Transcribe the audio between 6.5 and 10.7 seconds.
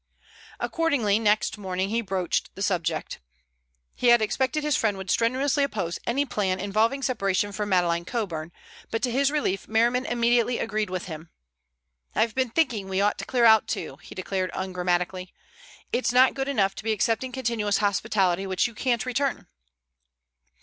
involving separation from Madeleine Coburn, but to his relief Merriman immediately